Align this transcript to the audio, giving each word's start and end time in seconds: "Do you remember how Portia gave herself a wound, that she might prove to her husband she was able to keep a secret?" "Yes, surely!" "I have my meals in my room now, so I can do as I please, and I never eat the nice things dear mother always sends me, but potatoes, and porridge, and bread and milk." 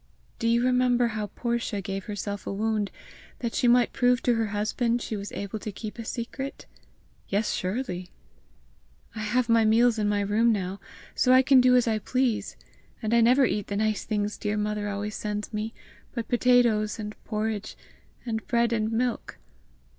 "Do 0.39 0.47
you 0.47 0.65
remember 0.65 1.09
how 1.09 1.27
Portia 1.27 1.79
gave 1.79 2.05
herself 2.05 2.47
a 2.47 2.51
wound, 2.51 2.89
that 3.37 3.53
she 3.53 3.67
might 3.67 3.93
prove 3.93 4.23
to 4.23 4.33
her 4.33 4.47
husband 4.47 4.99
she 4.99 5.15
was 5.15 5.31
able 5.33 5.59
to 5.59 5.71
keep 5.71 5.99
a 5.99 6.05
secret?" 6.05 6.65
"Yes, 7.29 7.53
surely!" 7.53 8.09
"I 9.15 9.19
have 9.19 9.47
my 9.47 9.63
meals 9.63 9.99
in 9.99 10.09
my 10.09 10.21
room 10.21 10.51
now, 10.51 10.79
so 11.13 11.31
I 11.33 11.43
can 11.43 11.61
do 11.61 11.75
as 11.75 11.87
I 11.87 11.99
please, 11.99 12.57
and 13.03 13.13
I 13.13 13.21
never 13.21 13.45
eat 13.45 13.67
the 13.67 13.77
nice 13.77 14.03
things 14.03 14.39
dear 14.39 14.57
mother 14.57 14.89
always 14.89 15.13
sends 15.15 15.53
me, 15.53 15.71
but 16.15 16.27
potatoes, 16.27 16.97
and 16.97 17.15
porridge, 17.23 17.77
and 18.25 18.43
bread 18.47 18.73
and 18.73 18.91
milk." 18.91 19.37